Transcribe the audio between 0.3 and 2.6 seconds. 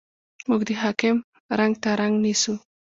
موږ د حاکم رنګ ته رنګ نیسو.